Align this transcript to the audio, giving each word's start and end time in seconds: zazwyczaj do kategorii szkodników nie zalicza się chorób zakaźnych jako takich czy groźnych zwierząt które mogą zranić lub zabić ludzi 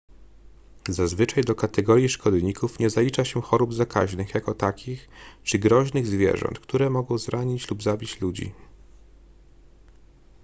zazwyczaj 0.89 1.43
do 1.43 1.55
kategorii 1.55 2.09
szkodników 2.09 2.79
nie 2.79 2.89
zalicza 2.89 3.25
się 3.25 3.41
chorób 3.41 3.73
zakaźnych 3.73 4.33
jako 4.35 4.53
takich 4.53 5.09
czy 5.43 5.59
groźnych 5.59 6.07
zwierząt 6.07 6.59
które 6.59 6.89
mogą 6.89 7.17
zranić 7.17 7.69
lub 7.69 7.83
zabić 7.83 8.21
ludzi 8.21 8.51